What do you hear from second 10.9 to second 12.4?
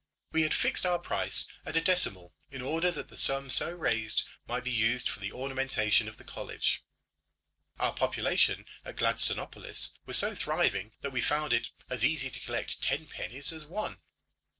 that we found it as easy to